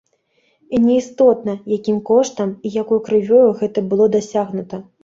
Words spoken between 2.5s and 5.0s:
і якой крывёю гэта было дасягнута.